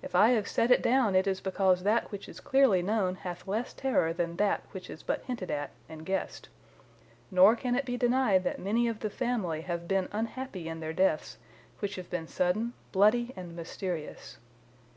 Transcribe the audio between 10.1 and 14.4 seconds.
unhappy in their deaths, which have been sudden, bloody, and mysterious.